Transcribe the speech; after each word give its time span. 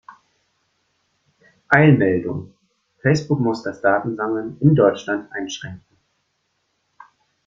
Eilmeldung! 1.69 2.51
Facebook 3.03 3.39
muss 3.39 3.61
das 3.61 3.81
Datensammeln 3.81 4.57
in 4.59 4.73
Deutschland 4.73 5.31
einschränken. 5.31 5.95